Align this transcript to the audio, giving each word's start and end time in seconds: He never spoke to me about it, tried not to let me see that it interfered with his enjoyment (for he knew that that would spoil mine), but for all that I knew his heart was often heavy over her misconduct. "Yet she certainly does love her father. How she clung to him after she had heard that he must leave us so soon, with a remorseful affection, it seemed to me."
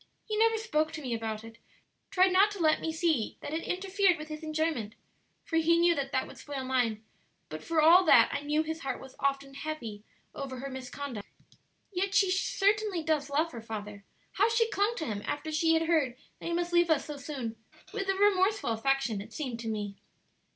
He 0.25 0.35
never 0.35 0.57
spoke 0.57 0.91
to 0.93 1.01
me 1.03 1.13
about 1.13 1.43
it, 1.43 1.59
tried 2.09 2.33
not 2.33 2.49
to 2.49 2.59
let 2.59 2.81
me 2.81 2.91
see 2.91 3.37
that 3.41 3.53
it 3.53 3.61
interfered 3.61 4.17
with 4.17 4.29
his 4.29 4.41
enjoyment 4.41 4.95
(for 5.45 5.57
he 5.57 5.77
knew 5.77 5.93
that 5.93 6.11
that 6.11 6.25
would 6.25 6.39
spoil 6.39 6.63
mine), 6.63 7.03
but 7.49 7.63
for 7.63 7.79
all 7.83 8.03
that 8.05 8.27
I 8.33 8.41
knew 8.41 8.63
his 8.63 8.79
heart 8.79 8.99
was 8.99 9.15
often 9.19 9.53
heavy 9.53 10.03
over 10.33 10.57
her 10.57 10.71
misconduct. 10.71 11.27
"Yet 11.93 12.15
she 12.15 12.31
certainly 12.31 13.03
does 13.03 13.29
love 13.29 13.51
her 13.51 13.61
father. 13.61 14.03
How 14.31 14.49
she 14.49 14.71
clung 14.71 14.95
to 14.95 15.05
him 15.05 15.21
after 15.27 15.51
she 15.51 15.75
had 15.75 15.83
heard 15.83 16.15
that 16.39 16.47
he 16.47 16.53
must 16.53 16.73
leave 16.73 16.89
us 16.89 17.05
so 17.05 17.17
soon, 17.17 17.55
with 17.93 18.09
a 18.09 18.15
remorseful 18.15 18.71
affection, 18.71 19.21
it 19.21 19.33
seemed 19.33 19.59
to 19.59 19.67
me." 19.69 19.97